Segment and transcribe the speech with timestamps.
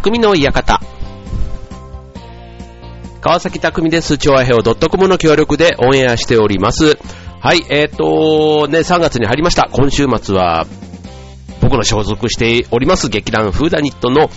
[0.00, 0.80] 匠の館。
[3.20, 4.16] 川崎匠です。
[4.16, 6.98] 調和平和 .com の協力でオンエアしております。
[7.40, 9.68] はい、えっ、ー、とね、3月に入りました。
[9.70, 10.66] 今週末は、
[11.60, 14.30] 僕の所属しております劇団フーダニットの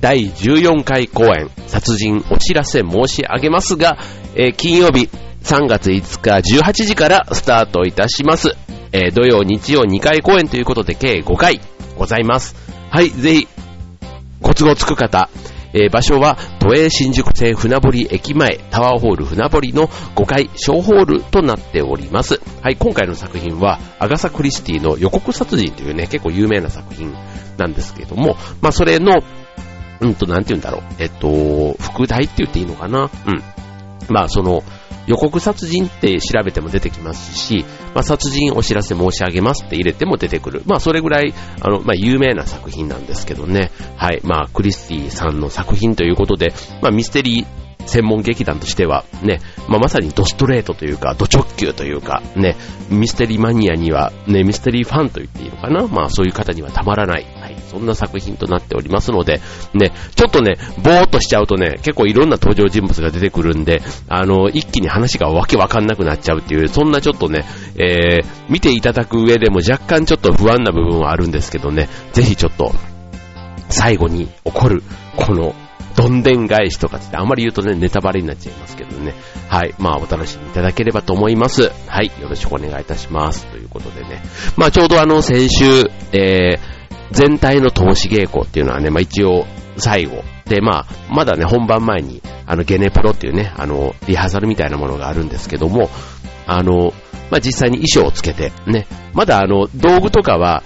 [0.00, 3.98] 第14回公演、殺人お知らせ申し上げますが、
[4.34, 5.10] えー金曜日
[5.42, 8.56] 3月5日18時からスタートいたします。
[8.92, 11.60] えー土曜、日曜2回公演ということで計5回
[11.98, 12.56] ございます。
[12.88, 13.48] はい、ぜひ、
[14.40, 15.28] ご都合つく方、
[15.72, 22.40] えー場所は都営新宿線船堀駅前タワーホール船堀の5階小ホールとなっております。
[22.62, 27.14] はい、今回の作品はアガサ・クリスティの予告殺人というね、結構有名な作品
[27.56, 29.22] なんですけれども、まあそれの、
[30.00, 33.42] うんと、なんて言うんだろう、えっと、副題って言っていいのかなうん。
[34.08, 34.62] まあその、
[35.06, 37.64] 予告殺人って調べても出てきますし、
[37.94, 40.62] まあ、殺人お知らせ申し上げますって入れても出てくる。
[40.66, 43.70] まあ、それぐらい、あの、まあ、有名な作品なんですけどね。
[43.96, 44.20] はい。
[44.24, 52.56] まあ、クリスティさんの作品ということで、まあ、ミステリー専門劇団としては、ね、まあ、まさにドストレートというか、ド直球というか、ね、
[52.90, 57.26] ミステリーマニアには、ね、ミステリーファンと言っていいのかなまあ、そういう方にはたまらない。
[57.70, 59.40] そんな作品となっておりますので、
[59.74, 67.44] ね、ちょっとね、ぼーっとしちゃうとね、結構いろんな登場人物が出てくるんで、あの、一気に話がわけわかんなくなっちゃうっていう、そんなちょっとね、
[67.76, 72.74] えー、見ていただく上でも若干ちょっと不安な部分はあるんですけどね、ぜひちょっと、
[73.68, 74.82] 最後に起こる、
[75.16, 75.54] この、
[75.96, 79.14] どんでん返しとかってあんまり言うとね、ネタバレになっちゃいますけどね。
[79.48, 79.74] はい。
[79.78, 81.72] まあ、お楽しみいただければと思います。
[81.86, 82.06] はい。
[82.20, 83.46] よろしくお願いいたします。
[83.46, 84.22] ということでね。
[84.56, 85.64] まあ、ちょうどあの、先週、
[86.12, 86.79] えー、
[87.10, 90.22] 全体の投資稽古っていうのはね、まあ一応最後。
[90.46, 95.88] で、まあ、まだね、本番前に、あの、ゲネプロっていうね、あの、リハーサルみたいなものがあるんですけども、
[96.46, 96.92] あの、
[97.30, 100.62] まあ実際に衣装をつけて、ね、まだあの、道具とかは、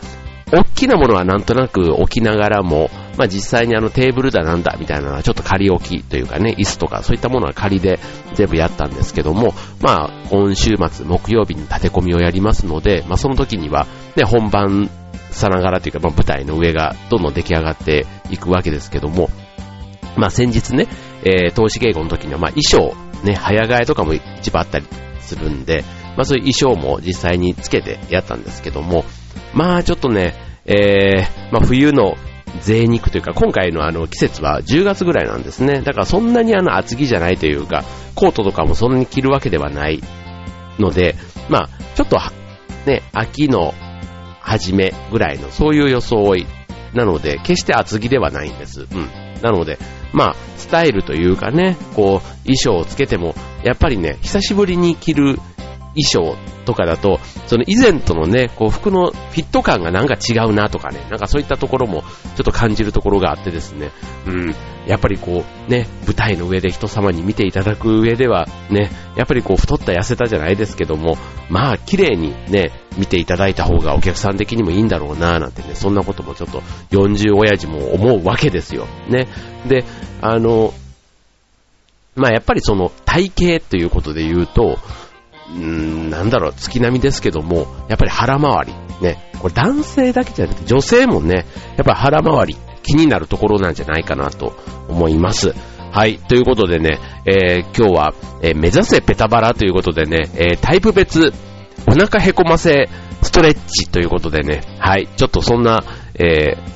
[0.53, 7.99] 大きなものはなんとなく置きながらも、まあ実際にあのテーブルだなんだみたいなのはちょっと仮置きというかね、椅子とかそういったものは仮で
[8.35, 13.87] 全部やったんですけども、まあ今週末木曜日に立て込みをやりますので、まあその時には
[14.17, 14.91] ね、本番
[15.35, 19.29] さながらというか、まあ舞台の上がどんどん出来上がっていくわけですけども、
[20.17, 20.87] まあ先日ね、
[21.25, 24.87] えー、投資稽古の時にはまあ衣装、ね、早替えとかも一番あったり
[25.21, 25.85] するんで、
[26.17, 29.05] まあそういう衣装も実際につけてやったんですけども、
[29.55, 30.35] まあちょっとね、
[30.65, 32.17] えー、まあ冬の
[32.61, 35.81] 贅肉というか、今回のあの季節は10月ぐらいなんですね。
[35.83, 37.85] だからそんなにあの厚着じゃないというか、
[38.15, 40.01] コートとかもそんなに着るわけではない
[40.79, 41.17] ので、
[41.49, 42.17] まあちょっと
[42.87, 43.75] ね、秋の
[44.45, 46.47] 初めぐらいのそういう装い
[46.93, 48.83] なので、決して厚着ではないんです。
[48.83, 49.09] うん。
[49.43, 49.79] なので、
[50.13, 53.35] まあ、スタイルというかね、こう、衣装をつけても、
[53.65, 55.39] やっぱりね、久しぶりに着る
[55.95, 62.07] 衣装とかだと、その以前とのね、こう服のフィット感がなんか違うなとかね、なんかそういったところもちょ
[62.41, 63.91] っと感じるところがあってですね、
[64.27, 64.55] うん、
[64.87, 71.17] やっぱりこうね、舞台の上で人様に見ていただく上ではね、やっぱりこう太った痩せたじゃないですけども、
[71.49, 78.87] まあ綺麗にね、見ていただいた方がお客さん的にもいいんだろうななんてね、そんなこともちょっと40親父も思うわけですよ。
[79.09, 79.29] ね。
[79.67, 79.85] で、
[80.21, 80.73] あの、
[82.15, 84.79] まあやっぱりその体型ということで言うと、
[85.51, 91.47] うーん、なんだろう、月並みですけども、やっぱり腹回り、ね、これ男性だけじゃなくて女性もね、
[91.77, 94.55] やっぱり腹回り気になるところなんじゃないかなと
[94.89, 95.55] 思います。
[95.91, 96.19] はい。
[96.19, 101.33] ということでね、えー今日は、えー目指せペタバラということでね、えータイプ別、
[101.87, 102.89] お腹へこませ
[103.23, 105.09] ストレッチということでね、はい。
[105.17, 105.85] ちょっとそんな、
[106.15, 106.75] えー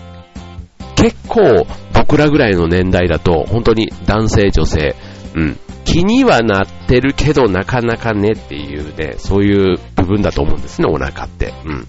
[0.94, 1.64] 結構
[1.94, 4.96] 僕らぐらいの年代だと、本当に男性、女性、
[5.36, 11.54] うん、気にはなってるけどなかなかねっていうね、そういう部分だと思うんですね、お腹って。
[11.64, 11.86] うん。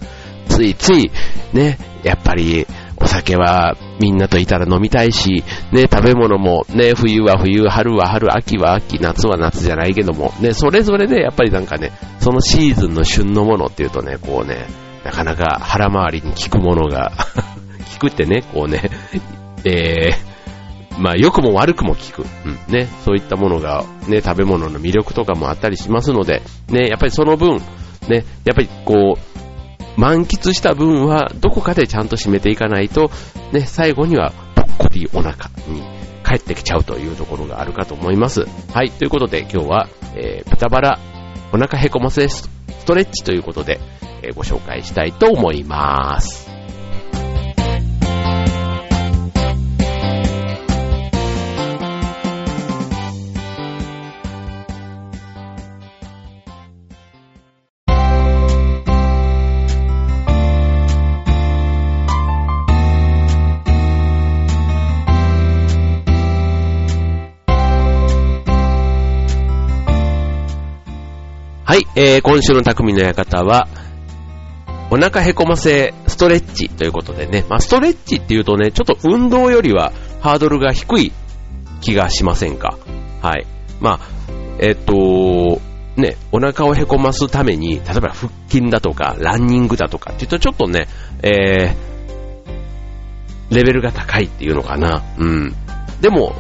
[0.48, 1.12] ついつい、
[1.52, 2.66] ね、やっぱり、
[2.96, 5.44] お酒はみんなといたら飲みたいし、
[5.74, 14.68] ね、食べ物もね、冬は冬、春は春、秋は秋、夏は夏じゃないけども、ね、それぞれでやっぱりなんかね、そのシーズンの旬のものっていうとね、こうね、
[15.04, 17.12] なかなか腹回りに効くものが、
[18.00, 18.90] 効くってね、こうね、
[19.66, 20.29] えー、
[21.00, 22.26] まあ、良くも悪くも効く。
[22.46, 22.88] うん、ね。
[23.06, 27.62] そういったものが、ね、食べ物の魅力とかもあったりしますので、ね、やっぱりその分、
[28.08, 33.12] ね、やっぱりこう、満喫した分は、どこかでちゃんと締めていかないと、
[33.52, 35.82] ね、最後には、ぽっこりお腹に
[36.26, 38.46] 帰ってきちゃうというところがあるかと思います。
[38.74, 41.00] はい、ということで今日は、えー、豚バラ、
[41.52, 42.50] お腹へこませス
[42.86, 43.80] トレッチということで、
[44.22, 46.49] えーご紹介したいと思います。
[72.02, 73.68] えー、今週の匠の館は、
[74.90, 79.92] お腹へこませストレッチということでね、まあ、ストレッチっていうとね、ちょっと運動よりは
[80.22, 81.12] ハードルが低い
[81.82, 82.78] 気がしませんか？
[83.22, 83.46] はい。
[83.82, 84.08] まあ、
[84.60, 85.60] えっ、と、
[85.98, 90.88] ね、お腹をへこますために、例えば腹筋だとか、ランニングだとかって言うとちょっとね、
[91.22, 95.04] えー、レベルが高いっていうのかな。
[95.18, 95.54] うん。
[96.00, 96.34] でも、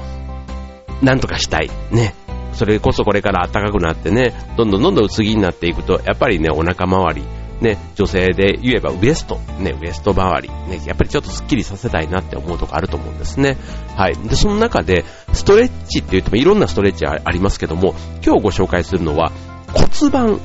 [1.01, 1.69] なんとかしたい。
[1.91, 2.15] ね。
[2.53, 7.23] それこそこれから暖かくなってね、どんどんどんどん薄着になっていくと、やっぱりね、お腹周り、
[7.61, 13.57] ね、女性で言えばウエスト、ね、ウエスト周り、ね、やっぱりちょっとスッキリさせたいなって思うとこあると思うんですね。
[13.95, 14.15] はい。
[14.15, 15.03] で、その中で、
[15.33, 17.93] ストレッチって言ってもいろんなストレッチありますけども、
[18.25, 19.31] 今日ご紹介するのは
[19.73, 20.41] 骨盤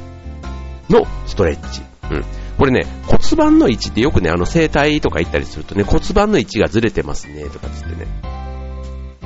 [0.90, 1.82] のストレッチ。
[2.10, 2.24] うん。
[2.58, 8.06] これね、骨盤の位置ってよくね、あの整体とか行ったりするとね、骨盤の位置がずれてますね、とかつってね。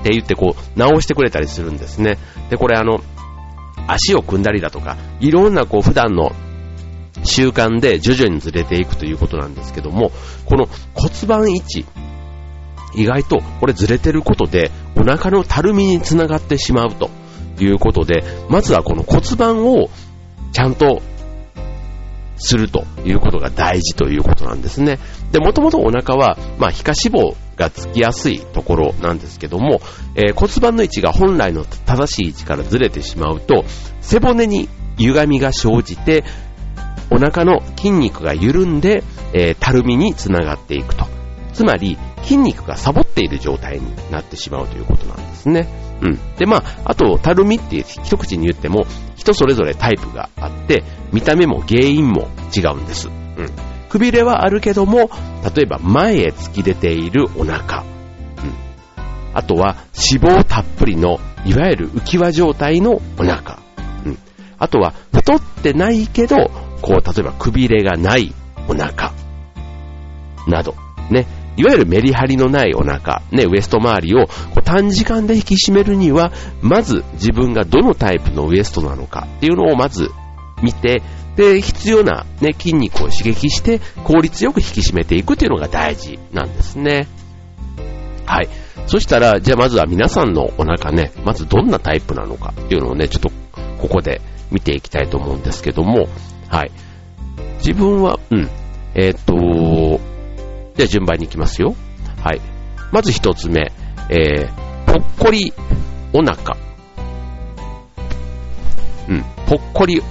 [0.00, 2.19] って言ってこう、直してくれたりするんですね。
[2.50, 3.00] で、これあの、
[3.87, 6.33] 足を組んだりだとか、いろんなこう普段の
[7.25, 10.12] 習慣で徐々にずれていくということなんですけども、
[10.45, 11.87] この骨盤位置、
[12.95, 17.11] 意外とこれずれてることでお腹のたるみにつながってしまうと
[17.61, 19.89] いうことで、まずはこの骨盤を
[20.53, 21.03] ちゃんと
[22.37, 24.99] するということが大事ということなんですね。
[25.33, 29.81] で、もともとお腹は、まあ、皮下脂肪がつきやすいところなんですけども、
[30.14, 33.64] えー、骨盤の位置が本来の正しい位置からずれてしまうと、
[34.00, 36.25] 背骨に歪みが生じて、
[37.10, 39.02] お腹の筋肉が緩んで、
[39.32, 41.06] えー、たるみにつながっていくと。
[41.52, 45.66] つまり、筋肉がサボっている状態になってしまうということなんですね。
[46.02, 46.37] うん。
[46.37, 53.08] で、まあ、あと、たるみって一口に言っても、人それぞれタイプがあって、見た目も原因も違うんです。
[53.08, 53.69] うん。
[53.88, 55.11] くびれはあるけども、
[55.55, 57.82] 例えば前へ突き出ているお腹。
[57.82, 57.87] うん。
[59.35, 63.58] あとは脂肪たっぷりの、いわゆる浮き輪状態のお腹。
[64.05, 64.19] うん。
[64.58, 66.50] あとは太ってないけど、
[66.82, 68.35] こう、例えばくびれがない
[68.69, 69.12] お腹。
[70.46, 70.75] など。
[71.11, 71.26] ね。
[71.56, 74.29] いわゆるメリハリのないお腹、ね、ウエスト周りを
[74.64, 76.31] 短時間で引き締めるには、
[76.62, 80.08] まず自分がどのタイプのウエストなのかっていうのをまず
[80.62, 81.02] 見て、
[81.38, 87.06] で、必要な、ね、筋肉を刺激して効率よく引き締めていくっていうのが大事なんですね。
[88.26, 88.49] はい。
[88.88, 93.31] そしたら、じゃあまずは皆さんのお腹ね、まずどんなタイプなのかっていうのをね、ちょっと
[93.81, 94.20] ここで
[94.50, 96.08] 見ていきたいと思うんですけども、
[96.49, 96.73] はい。
[97.58, 98.49] 自分は、うん、
[98.96, 99.37] えっ、と、
[100.75, 101.76] じゃあ順番に行きますよ。
[102.20, 102.40] はい。
[102.90, 103.70] まず一つ目、
[104.11, 105.52] えー、ぽっこり
[106.12, 106.56] お腹。
[109.08, 110.02] うん、ぽっこり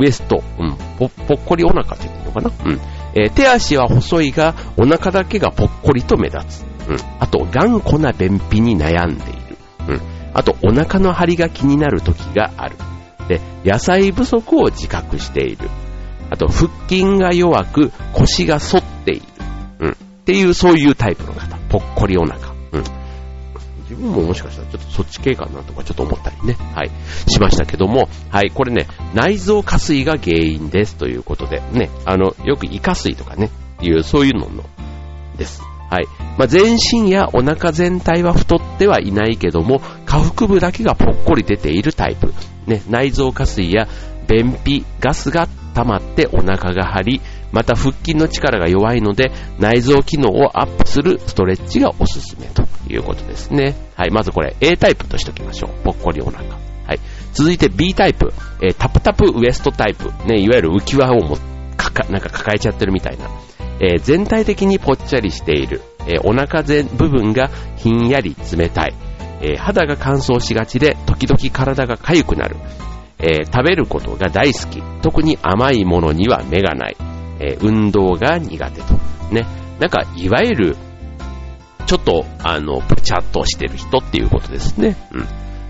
[0.00, 0.42] ウエスト。
[0.58, 2.72] うん、ぽぽっこりお腹って言ってるのかな？
[2.72, 2.80] うん。
[3.14, 6.64] えー、手足は細いが、お腹だけがぽっこりと目立つ。
[6.88, 6.96] うん。
[7.18, 9.56] あと、頑固な便秘に悩んでいる。
[9.88, 10.00] うん。
[10.32, 12.76] あと、お腹の張りが気になる時がある。
[13.28, 15.68] で、野菜不足を自覚している。
[16.30, 19.22] あと、腹筋が弱く、腰が反っている。
[19.80, 19.90] うん。
[19.90, 19.94] っ
[20.24, 21.56] ていう、そういうタイプの方。
[21.68, 22.49] ぽっこりお腹。
[23.90, 26.54] 自分ももしかしたらちょっとそっち系かなとかちょっと思ったりね。
[26.74, 26.90] はい。
[27.28, 28.50] しましたけども、はい。
[28.50, 31.90] これね、内臓下垂が原因ですということで、ね。
[32.04, 33.50] あの、よく胃下垂とかね、
[33.82, 34.64] いう、そういうのの、
[35.36, 35.60] です。
[35.90, 36.06] はい。
[36.38, 42.32] まあ、全身やお腹全体は太ってはいないけども、下腹部だけがぽっこり出ているタイプ。
[42.66, 43.88] ね、内臓下垂や
[44.28, 47.20] 便秘、ガスが溜まってお腹が張り、
[47.52, 53.74] また腹筋の力が弱いので内臓機能をアップするストレッチがおすすめということですね。
[53.96, 55.70] はい、まずこれ A タイプとしておきましょう。
[55.84, 56.44] ぽっこりお腹。
[56.90, 57.00] はい。
[57.32, 60.10] 続いて B タイプ、えー、タプタプウエストタイプ。
[60.26, 61.36] ね、いわゆる浮き輪をも
[61.76, 63.30] かか、なんか抱えちゃってるみたいな。
[63.80, 65.82] えー、全体的にぽっちゃりしている。
[66.06, 68.94] えー、お腹全部分がひんやり冷たい。
[69.42, 72.56] え、肌が乾燥しがちで、時々体が痒くなる。
[73.18, 74.82] え、食べることが大好き。
[75.02, 76.96] 特に甘いものには目がない。
[77.40, 78.94] えー、運動が苦手と。
[79.32, 79.46] ね。
[79.80, 80.76] なんか、いわゆる、
[81.86, 84.96] ちょっと、あの、ぷちゃっとしてる人っていうことですね。
[85.12, 85.26] うん。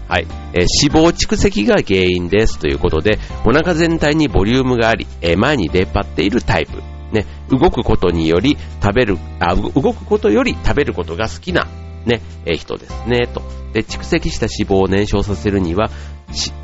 [0.09, 0.27] はい。
[0.53, 6.83] えー、脂肪蓄積が原因ですということで、お腹全体にボリュームがあり、えー、前に出っ張っているタイプ。
[7.13, 7.27] ね。
[7.49, 11.69] 動くことにより食べる、あ、動くことより食べることが好きな、
[12.05, 13.43] ね、えー、人ですね、と。
[13.73, 15.91] で、蓄積した脂肪を燃焼させるには、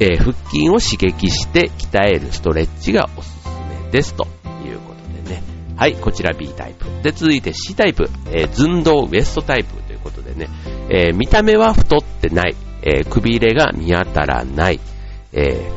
[0.01, 3.49] えー、腹筋を刺激して鍛えるストレッチがおすす
[3.85, 4.36] めですと。
[5.77, 6.87] はい、こちら B タイプ。
[7.03, 10.49] で、続いて C タイプ、えー、寸胴ウエストタイプということでね、
[10.89, 14.81] えー、見た目は太ってない、えー、くびれが見当たらない、
[15.33, 15.71] え、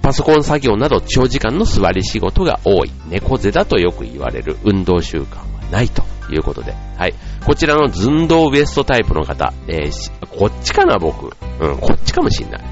[0.00, 7.14] パソコン作業など長時間の座り仕事が多い、猫背だとよく言われる運動習慣はないということで、はい。
[7.44, 9.90] こちらの寸胴ウエストタイプの方、え、
[10.38, 11.26] こっちかな僕。
[11.60, 12.64] うん、こっちかもしんない。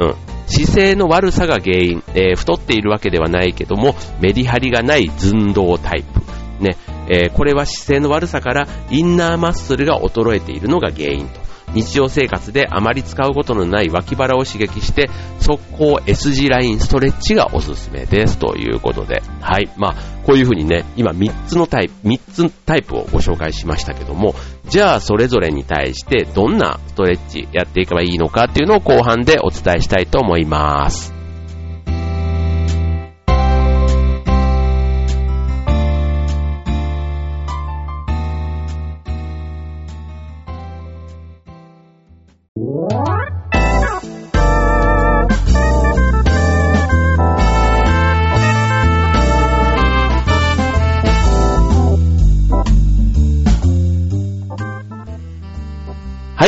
[0.00, 0.37] うん。
[0.48, 6.20] 姿勢の悪さが原因、えー、太っているわけではないけども、メリハリがない寸胴タイプ。
[6.62, 6.76] ね、
[7.08, 11.40] えー、これは姿勢の悪さからインナーマッスルが衰えているのが原因と。
[11.74, 15.10] 日常生活であまり使うことのない脇腹を刺激して、
[15.40, 19.22] 速攻 S 字ラインストレッチがおすすめですということで。
[19.40, 19.70] はい。
[19.76, 19.94] まあ、
[20.24, 24.34] こういうふうにね、今3つのタイプ、3つタイプをご紹介しましたけども、
[24.68, 31.17] じゃあそれぞれに対してどんなストレッチやっていけばいいのかっていうのを後半でお伝えしたいと思います。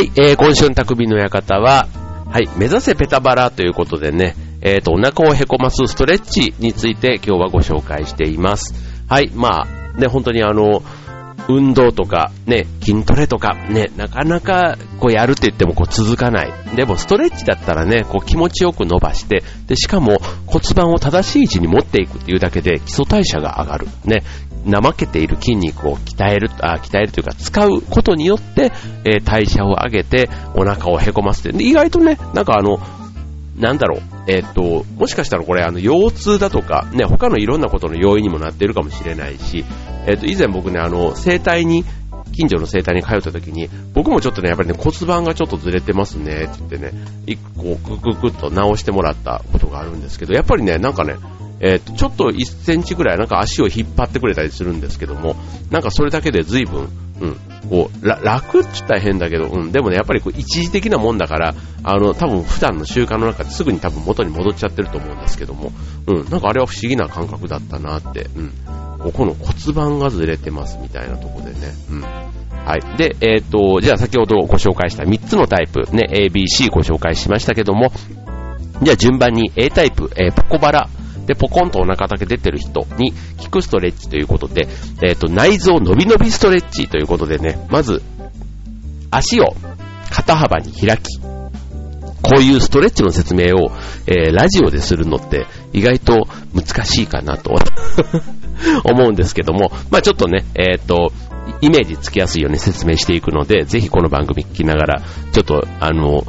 [0.01, 1.87] いえー、今週の匠の館は、
[2.31, 8.75] はい、目指せペタバラということでね、えっ、ー、と、お腹をへこますストレッチについて今日はご紹介しています。
[9.09, 10.83] はい、まあ、ね、本当にあの、
[11.51, 16.53] 運動とか、ね、筋トレとか、ね、なかなかこうやるって言ってもこう続かない。
[16.77, 23.89] でもストレッチだったらね、こう気持ちよく伸ばして、で、しかも骨盤を正しい位置に持っていくっていうだけで基礎代謝が上がる。
[24.05, 24.23] ね、
[24.65, 28.73] 怠けている筋肉を鍛える、あ鍛えるというか使うことによって、
[29.05, 32.79] えー、代謝を上げてお腹をへこませて、意外とね、なんかあの、
[33.57, 39.65] なんだろう、えっ、と、もしかしたらこれ、あの、腰痛だとか、ね、他のいろんなことの要因にもなっているかもしれないし、
[40.07, 41.85] えっ、と、以前僕ね、あの、整体に、
[42.33, 46.93] 近所の整体に通った時に、僕もちょっとね、やっぱりね、骨盤がちょっとずれてますね、って言ってね、
[47.27, 51.17] 一個クククっと直してもらったことがあるんですけど、やっぱりね、なんかね、
[51.59, 55.35] えー、ちょっと1センチぐらいなんか足を引っ張ってくれたりするんですけども、
[55.71, 56.89] なんかそれだけで随分、
[57.21, 57.37] うん、
[57.69, 65.73] こう、楽って言ったら変だけど、うん、でもね、やっぱりこう一時的なもんだから、あの、多分普段の習慣の中ですぐに多分元に戻っちゃってると思うんですけども、
[66.07, 68.53] うん、なんかあれは不思議な感覚だったなって、うん、
[68.99, 72.01] ここの骨盤がずれてますみたいなとこでね、うん。
[72.03, 72.97] はい。
[72.99, 77.91] で、えっ、ー、と、じゃあ先ほどご紹介した3つのタイプ、ね、ABC ご紹介しましたけども、
[78.83, 80.89] じゃあ順番に A タイプ、えー、ポコバラ。
[81.31, 84.67] で、ポコンとお腹だけ出てる人に効くストレッチということで、
[85.01, 88.03] えっ、ー、と、内臓伸び伸びストレッチということでね、まず、
[89.13, 89.55] 足を
[90.11, 93.71] 肩幅に開き、こういうストレッチの説明を、
[94.09, 97.55] えー、ラジオでするのって意外と難しいかなと
[98.85, 101.13] 思うんですけども、まあちょっとね、えっ、ー、と、
[101.61, 106.25] イメージつきやすいように説明していくので、ぜひこの番組聞きながら、ちょっと、あの、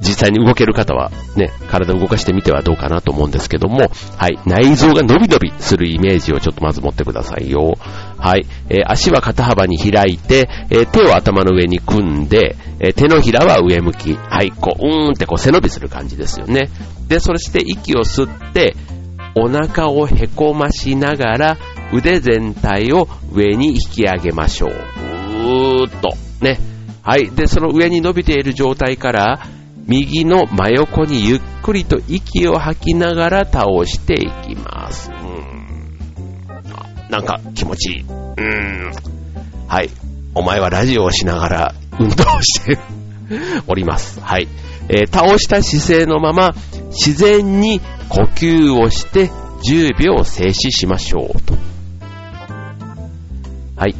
[0.00, 7.76] 実際に動ける方はね、体を動かしてみてはどうかなと思うんですけども、はい、内臓が伸び伸びするイメージをちょっとまず持ってくださいよ。
[8.18, 14.14] はい、えー、足は肩幅に開いて、えー、手を頭の上に組んで、えー、手のひらは上向き。
[14.14, 16.70] はい、こう、うーんってこう背伸びする感じですよね。
[17.08, 18.76] で、そして息を吸って、
[19.34, 21.56] お腹をへこましながら、
[21.92, 24.70] 腕全体を上に引き上げましょう。
[24.70, 26.58] うーっと、ね。
[27.02, 27.30] はい。
[27.30, 29.40] で、その上に伸びている状態から、
[29.90, 35.10] 右の真横にゆっくりと息を吐きながら倒していきます。
[35.10, 37.10] うん。
[37.10, 38.02] なんか気持ちいい。
[38.02, 38.92] うん。
[39.66, 39.90] はい。
[40.36, 42.78] お前はラジオをしながら運動して
[43.66, 44.20] おります。
[44.20, 44.46] はい。
[44.88, 46.52] えー、倒した姿勢のまま
[46.90, 51.54] 自然に呼吸をして10秒静止しましょうと。
[53.74, 53.96] はい。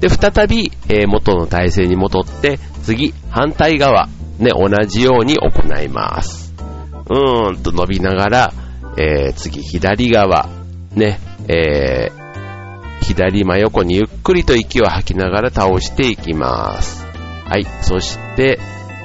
[0.00, 6.54] で、再び、えー、元の体勢に戻って、次、反対側、ね、同じように行います。
[7.08, 8.52] うーんと伸びながら、
[8.98, 10.48] えー、次左側、
[10.94, 17.06] ね、えー、左真横にゆっくりと息を吐きながら倒していきます。
[17.44, 18.58] はい、そして、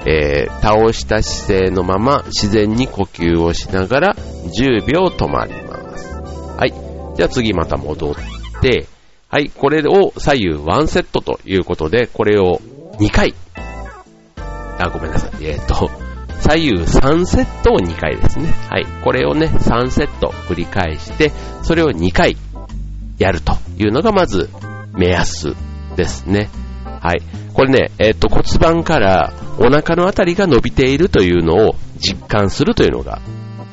[0.08, 6.16] えー、倒した姿勢のまま自然に呼吸をしながら10秒止まります。
[6.58, 6.74] はい、
[7.16, 8.16] じゃあ次また戻っ
[8.62, 8.88] て、
[9.30, 12.60] はい、これを左右1セットということで、これを
[13.00, 13.36] 2回
[14.80, 15.46] あ、ごめんなさい。
[15.46, 15.90] えっ、ー、と、
[16.42, 18.52] 左右3セットを2回ですね。
[18.70, 18.86] はい。
[19.04, 21.32] これをね、3セット繰り返して、
[21.64, 22.36] それを2回
[23.20, 24.50] やるというのがまず
[24.94, 25.56] 目安
[25.96, 26.50] ですね。
[26.84, 27.22] はい。
[27.54, 33.22] これね、えっ、ー、と骨盤からお腹のあたりが伸びているというのを実感するというのが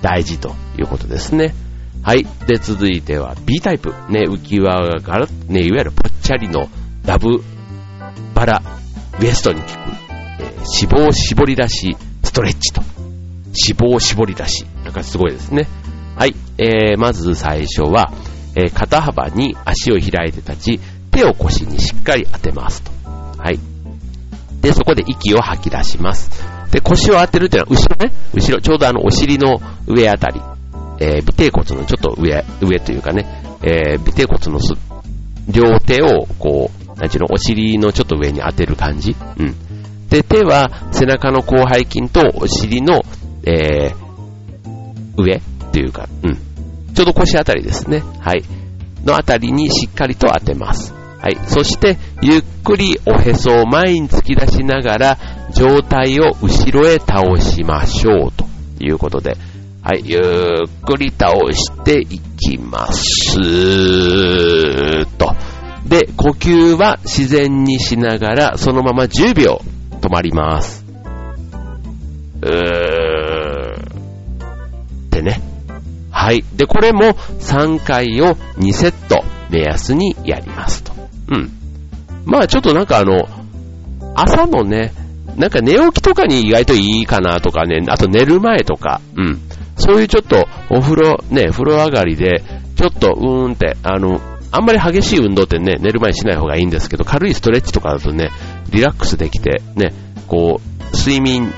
[0.03, 1.55] 大事ということですね。
[2.03, 2.27] はい。
[2.47, 3.91] で、続いては B タイプ。
[4.11, 6.69] ね、浮き輪が、ね、いわゆるぽっちゃりの
[7.05, 7.43] ダブ、
[8.35, 8.63] バラ、
[9.21, 10.08] ウエストに効く
[10.39, 12.83] 脂肪絞り出しストレッチと。
[13.49, 14.65] 脂肪絞り出し。
[14.85, 15.67] なんかすごいですね。
[16.17, 16.35] はい。
[16.59, 18.13] えー、まず最初は、
[18.55, 20.81] えー、肩幅に足を開いて立ち、
[21.11, 22.91] 手を腰にしっかり当てますと。
[23.05, 23.59] はい。
[24.61, 26.31] で、そこで息を吐き出します。
[26.71, 30.41] で、腰を当てるっていうのは、後ろね、後ろ、ちょうどあの、お尻の上あたり、
[31.01, 33.27] えー、尾低骨のちょっと上、上というかね、
[33.63, 34.61] えー、尾低骨の、
[35.49, 39.17] 両手を、こう、なんちゅうの、お尻のちょっと上に当てる感じ。
[39.39, 39.55] うん。
[40.11, 43.03] で、手は背中の広背筋とお尻の、
[43.45, 45.41] えー、上っ
[45.73, 46.35] ていうか、うん。
[46.95, 48.03] ちょうど腰あたりですね。
[48.21, 48.43] はい。
[49.05, 50.95] のあたりにしっかりと当てます。
[51.21, 51.39] はい。
[51.47, 55.19] そして、ゆっくりおへそを前に突き出しながら、
[55.53, 58.33] 上体を後ろへ倒しましょう。
[58.33, 58.47] と
[58.81, 59.37] いうことで、
[59.83, 60.03] はい。
[60.05, 60.21] ゆっ
[60.85, 63.37] くり倒していきます。
[65.17, 65.35] と。
[65.87, 69.61] で、呼吸は自然にしながら、そのまま10秒
[69.99, 70.85] 止まります。
[72.43, 72.49] うー
[75.07, 75.41] ってね。
[76.11, 76.45] はい。
[76.57, 80.93] で、これも3回を2セット目安にやりますと。
[81.31, 81.51] うん。
[82.25, 83.29] まあちょっとなんかあの、
[84.15, 84.93] 朝のね、
[85.37, 89.41] なんか寝起きとかに意外といいかなとかね、あと寝る前とか、うん。
[89.77, 92.43] そういうちょっとお風呂、ね、風呂上がりで、
[92.77, 98.31] ちょっとうーんって、あの、あんまり激しい運動ってね、寝る前にしない方がいいんですけど、軽いストレッチとかだとね、
[98.71, 99.93] リラックスできて、ね、
[100.27, 101.53] こう、睡眠、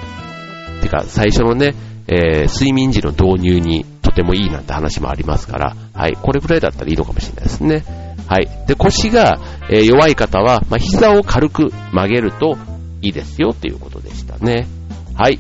[0.83, 1.75] てか最初のね、
[2.07, 7.85] えー、睡眠時の導入にとてもいいなんて話もありますから、はい、これくらいだったらいいのかもしれないですね。
[8.27, 8.49] はい。
[8.67, 9.41] で、腰が、
[9.71, 12.57] えー、弱い方は、まあ、膝を軽く曲げると
[13.03, 14.69] いいですよっていうことでしたね。
[15.17, 15.39] はい。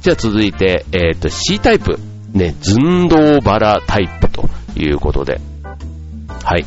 [0.00, 1.98] じゃあ続いて、えっ、ー、と、C タイプ。
[2.32, 5.40] ね、寸胴バラタイプということで。
[6.42, 6.64] はい。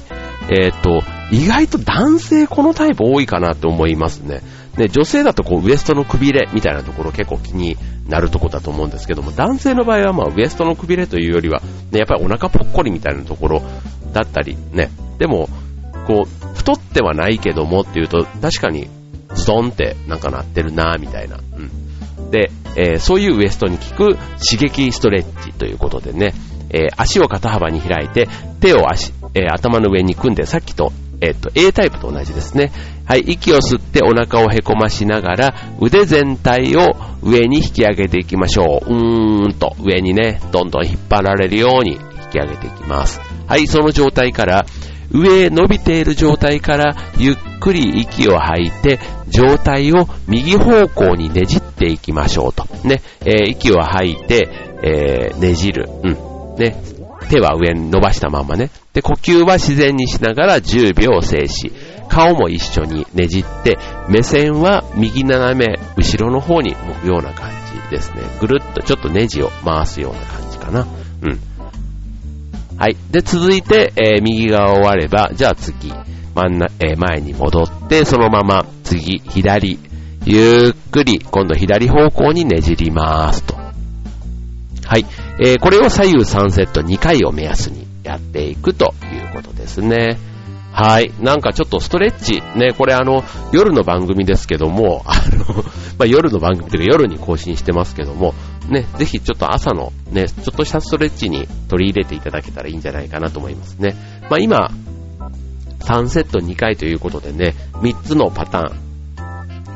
[0.49, 4.41] えっ、ー、と、意外と男性このタイプ多いかなって思いますね。
[4.77, 7.77] ね、女性だとこうウエストのくびれみたいなところ結構気に
[8.07, 13.63] なるとこだと思うんですけども、男性の場合はまあウエストのくびれというよりは、ね、やっぱりお腹ぽっこりみたいなところ
[14.13, 15.49] だったり、ね、でも、
[16.05, 18.89] こう、太ってはないけどもっていうと、確かに
[19.33, 21.37] ストンってなんかなってるなみたいな。
[21.37, 22.31] うん。
[22.31, 26.33] で、えー、そういうウエストに効く刺激ストレッチということでね、
[26.69, 28.27] えー、足を肩幅に開いて、
[28.59, 32.71] 手を足、えー、頭の上に組んで、さっきと、えっと、A タイプと同じですね。
[33.05, 38.93] はい、息を吸ってお腹をへこましながら、腕全体を上に引き上げていきましょう。
[38.93, 41.97] うーんと、上にね、どんどん引っ張られるように引
[42.31, 43.19] き上げていきます。
[43.47, 44.65] はい、その状態から、
[45.11, 52.65] 上へ伸びている状態からゆっくり息を吐いて状態を右方向にねじっていきましょうと。
[52.83, 54.49] ね、えー、息を吐いて、
[54.83, 55.89] えー、ねじる。
[56.03, 56.55] うん。
[56.57, 56.75] ね、
[57.29, 58.71] 手は上に伸ばしたままね。
[58.95, 61.71] で、呼吸は自然にしながら10秒静止。
[62.07, 63.77] 顔も一緒にねじって、
[64.07, 67.51] 目線は右斜め後ろの方に向くような感
[67.89, 68.21] じですね。
[68.39, 70.87] ぐるっとちょっとネジを回すような感じかな。
[71.23, 71.39] うん。
[72.77, 72.95] はい。
[73.11, 75.91] で、続いて、えー、右側終われば、じゃあ次、
[76.33, 79.77] 真んな、えー、前に戻って、そのまま次、左、
[80.25, 83.55] ゆっくり、今度左方向にねじりますと。
[83.55, 85.05] はい。
[85.39, 90.17] えー、これを左右3セット2回を目安にやっていくということですね。
[90.71, 91.13] はい。
[91.21, 95.63] なんかちょっとストレッチ、ね、これあの、夜の番組ですけども、 あの、
[95.97, 98.33] まあ、夜の番組というか夜に更新してますけども、
[98.67, 103.95] ね、ぜひちょっと朝のね、ちょっとしたストレッチに取り入れていただけたらいいんじゃないかなと思いますね。
[104.29, 104.69] まあ、今、
[105.79, 108.85] 3セット2回ということでね、3つのパターン、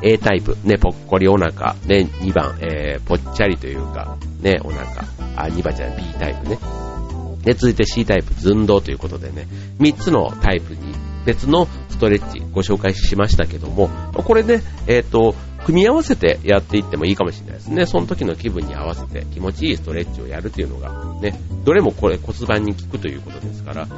[0.02, 4.84] A タイプ、ね、ぽっこりお腹、ね、2番、えー、ぽっちゃりというか、ね、お腹、
[5.38, 6.89] あ、2番じゃない、B タイプね。
[7.44, 9.48] で、続いて C タイプ、寸胴ということでね、
[9.80, 10.94] 3つのタイプに
[11.26, 17.86] 別のストレッチご紹介しましたけども、これね、えっ、ー、と、組み合わせてやっていってもいいかもしれないですね。
[17.86, 23.90] その時の気分に合わせて気持ちいいストレッチをやるっていうのが、ね、どれもこれ骨盤に効くということですから、うん、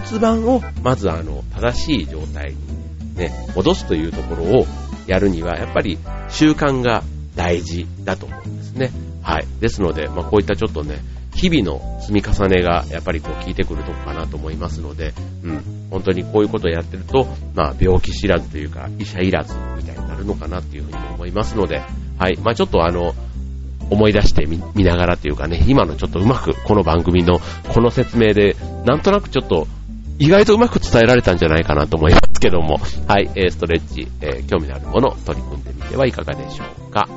[0.00, 4.66] 骨盤をまずあの、正しい状態にね、戻すというところを
[5.06, 5.98] やるには、やっぱり
[6.30, 7.02] 習慣が
[7.36, 8.90] 大事だと思うんですね。
[9.22, 9.46] はい。
[9.60, 10.98] ですので、まあ、こういったちょっとね、
[11.34, 21.82] 日々の積み重ねがやっぱりこう効いてくるとこかなと思いますので、うん、本当にこういうことをやってると、まあ病気知らずというか医者いらずみたいになるのかなっていうふうに思いますので、
[22.18, 23.14] はい、まあちょっとあの、
[23.90, 27.40] 思い出してみながらというかね、今のちょっとうまくこの番組の
[27.74, 29.66] この説明で、なんとなくちょっと
[30.18, 37.08] 意外とうまく伝えられたんじゃないかなと思いますけども、はい、え、ストレッチ、えー、興味のあるもの取り組んでみてはいかがでしょうか。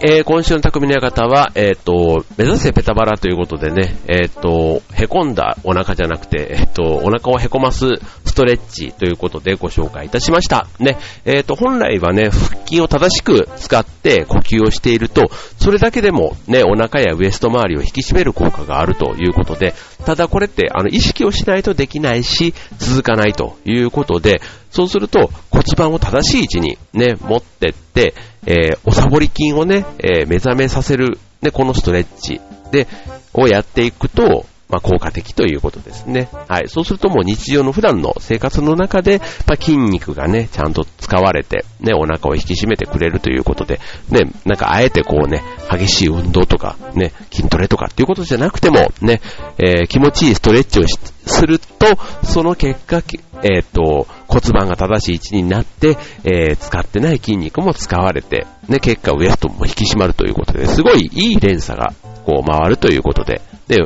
[0.00, 7.98] えー、今週の匠の館は、えっ、ー、と、目指せペタバラということでね、えっ、ー、と、へこんだお腹じゃなくて、えっ、と、お腹をへこます
[8.38, 10.68] ストレッチということでご紹介いたしました。
[10.78, 19.74] ね、えっ、と、本来はね、腹筋を正しく使って呼吸をしていると、それだけでもね、お腹やウエスト周りを引き締める効果があるということで、
[20.04, 28.14] ただこれって、あの、意識をしないとできないし、続かないということで、そうすると骨盤を正しい位置にね、持ってって、
[28.46, 32.86] えー、おサボり筋をね、えー、目覚めさせる、ね、このストレッチで、
[33.34, 36.28] をやっていくと、まあ、効果的ということですね。
[36.48, 36.68] はい。
[36.68, 49.20] そうするともう日常の普段の生活の中で、まあ、筋肉がね、ちゃんと使われて、ね、お腹を引き締めてくれるということで、ね、なんかあえてこうね、激しい運動とか、ね、筋トレとかっていうことじゃなくても、ね、
[49.58, 51.86] えー、気持ちいいストレッチをすると、
[52.22, 53.02] その結果、
[53.42, 61.94] えっ、と、骨盤が正しい位置になって、えー、使ってない筋肉も使われて、ね、結果ウエストも引き締まるということで、すごいいい連鎖が
[62.26, 63.76] こう回るということで、で、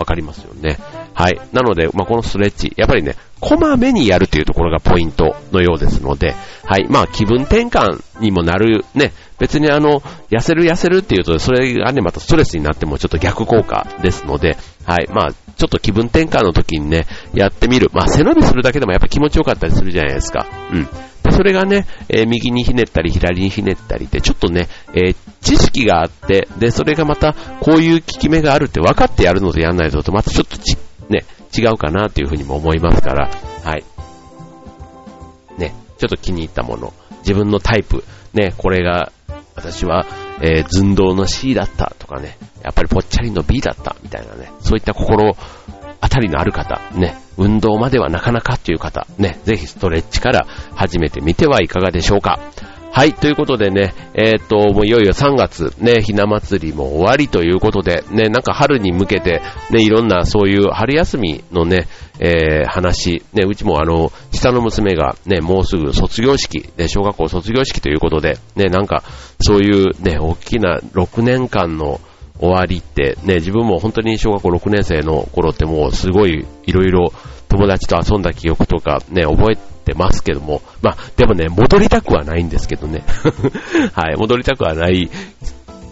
[0.00, 0.78] わかりますよね。
[1.12, 1.38] はい。
[1.52, 6.34] なので、まあ、このストレッチ、やっぱりね、こまめにやるというところがポイントのようですので、
[6.64, 6.86] はい。
[6.88, 15.08] まあ、気分転換にもなる、ね、別にあの、痩せる痩せるっていうと、それがね、またストレスになってもちょっと逆効果ですので、はい。
[15.12, 17.90] まあ、ちょっと気分転換の時にね、やってみる。
[17.92, 20.46] まあ、背伸びするだけでもやっぱ気持ちよかったりするじゃないですか。
[20.72, 20.88] うん。
[21.30, 30.76] それがね、えー、右にひねったり、左にひねったりで、ちょっとね、えー、知識があって、で、それがまた、こういう効き目があるって分かってやるのでやんないぞと、またちょっとち、
[31.08, 31.24] ね、
[31.56, 33.28] 違うかなっていうふうにも思いますから、
[33.64, 33.84] はい。
[35.58, 39.12] ね、ちょっと気に入ったもの、自分のタイプ、ね、これが、
[39.56, 40.06] 私は、
[40.40, 45.79] えー、寸胴の C だったとかね、やっぱりぽっちゃりの B だったみたいなね、そういった心当
[46.10, 52.38] たりのある方、ね、運動まではなかなかっていう方、ね、ぜひストレッチから始めてみてはいかがでしょうか。
[52.92, 61.86] はい、ということでね、えー、っと、もういよいよ3月、ね、ひな祭りも終わりということで、ね、なんか春に向けて、ね、いろんなそういう春休みのね、
[62.18, 69.04] えー、話、ね、うちもあの、下の娘がね、もうすぐ卒業式、ね、小学校卒業式ということで、ね、なんか、
[69.40, 72.00] そういうね、大きな6年間の、
[72.40, 77.12] 終わりって、ね、自分も本当に小学校6年生の頃ってもうすごいいろいろ
[77.48, 83.04] 友達と遊んだ記憶とかね、覚えてますけども、まあ、でもね、戻りたくはないんですけどね。
[83.92, 85.10] はい、戻りたくはない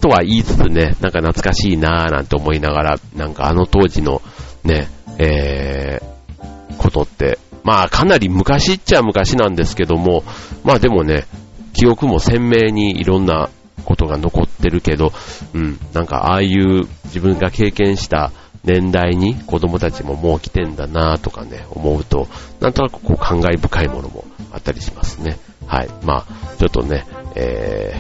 [0.01, 4.23] とは言いつつね、なんか懐かしいなぁなんて思いながら、なんかあの当時の
[4.65, 10.23] ね、えー、ことって、まあかなり昔っちゃ昔なんですけども、
[10.65, 11.27] まあでもね、
[11.75, 13.51] 記憶も鮮明にいろんな
[13.85, 15.13] ことが残ってるけど、
[15.55, 18.33] うん、なんかああいう自分が経験した
[18.65, 22.29] 年代に子供たちももう来てんだなとかね、思うと、
[22.61, 25.39] なんとなくこう感慨深いものもあったりしますね。
[25.67, 25.89] はい。
[26.05, 27.95] まあ、ちょっとね、え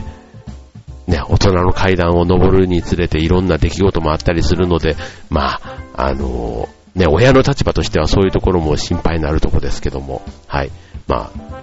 [1.07, 4.97] ー、ね、大人の階段を登るにつれていろんな出来事もあったりするので、
[5.31, 10.71] まあ、あのー、ね、親の立場としてはそういうところも心配になるところですけども、はい。
[11.07, 11.63] まあ、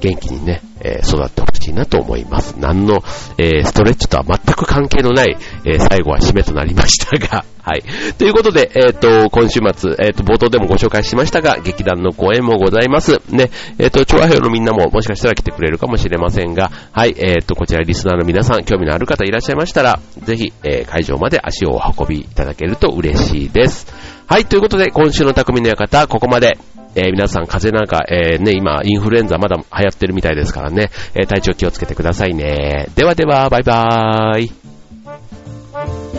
[0.00, 2.56] 元気にね、えー、育ってほしいなと思います。
[2.58, 3.02] 何の、
[3.38, 7.84] えー、ストレッチとは全く関係のない、えー、最後は締めとなりましたが、 はい。
[8.18, 13.20] ということで、えっ、と、今週末、えっ、と、冒頭でもご紹介しましたが、劇団の公演もございます。
[13.30, 23.86] ね、えっ、と、調和表のみんなももしかしたら来てくれるかもしれませんが、はい、えっ、と、こちらリスナーの皆さん、興味のある方いらっしゃいましたら、ぜひ、え会場まで足をお運びいただけると嬉しいです。
[24.26, 26.58] はい、ということで、今週の匠の館、ここまで。
[26.94, 32.88] えー、皆さん風邪なんか、えー、ね、今、インフルエンザまだ流行ってるみたいですからね、えー、体調気をつけてくださいね。
[32.94, 34.40] ではでは、バイバー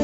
[0.00, 0.03] イ。